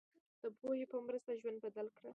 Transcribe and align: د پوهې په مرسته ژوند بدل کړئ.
د 0.41 0.43
پوهې 0.59 0.83
په 0.91 0.97
مرسته 1.05 1.31
ژوند 1.41 1.57
بدل 1.65 1.87
کړئ. 1.97 2.09